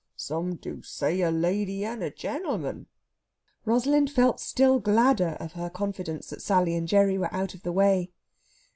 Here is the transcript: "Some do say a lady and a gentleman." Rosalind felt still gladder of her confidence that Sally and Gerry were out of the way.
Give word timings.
"Some 0.15 0.55
do 0.55 0.81
say 0.81 1.21
a 1.21 1.29
lady 1.29 1.85
and 1.85 2.01
a 2.01 2.09
gentleman." 2.09 2.87
Rosalind 3.65 4.09
felt 4.09 4.39
still 4.39 4.79
gladder 4.79 5.37
of 5.39 5.51
her 5.53 5.69
confidence 5.69 6.27
that 6.31 6.41
Sally 6.41 6.73
and 6.73 6.87
Gerry 6.87 7.19
were 7.19 7.31
out 7.31 7.53
of 7.53 7.61
the 7.61 7.71
way. 7.71 8.09